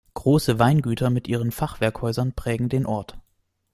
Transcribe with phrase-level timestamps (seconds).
[0.15, 3.19] Große Weingüter mit ihren Fachwerkhäusern prägen den Ort.